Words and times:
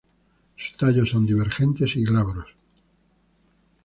Sus 0.57 0.75
tallos 0.77 1.11
son 1.11 1.27
divergentes 1.27 1.95
y 1.95 2.03
glabros. 2.03 2.55